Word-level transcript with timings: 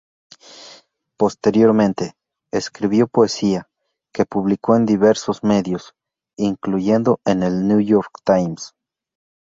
Posteriormente, 1.15 2.15
escribió 2.51 3.07
poesía, 3.07 3.67
que 4.11 4.25
publicó 4.25 4.75
en 4.75 4.87
diversos 4.87 5.43
medios, 5.43 5.93
incluyendo 6.39 7.19
el 7.23 7.67
New 7.67 7.81
York 7.81 8.13
Times. 8.25 8.73